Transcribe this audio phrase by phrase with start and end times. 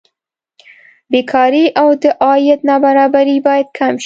[1.11, 3.99] بېکاري او د عاید نابرابري باید کمه شي.